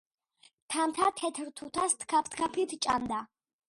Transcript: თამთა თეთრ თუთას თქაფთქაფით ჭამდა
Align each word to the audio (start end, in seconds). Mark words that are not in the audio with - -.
თამთა 0.75 1.11
თეთრ 1.21 1.53
თუთას 1.61 1.97
თქაფთქაფით 2.03 2.79
ჭამდა 2.85 3.27